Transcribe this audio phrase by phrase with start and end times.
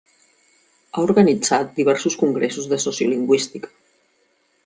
[0.95, 3.71] Ha organitzat diversos congressos de sociolingüística.